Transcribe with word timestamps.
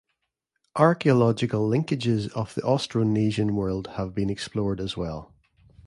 Archaeological 0.77 1.69
linkages 1.69 2.31
of 2.33 2.55
the 2.55 2.63
Austronesian 2.63 3.51
world 3.51 3.85
have 3.97 4.15
been 4.15 4.31
explored 4.31 4.79
as 4.79 4.97
well. 4.97 5.31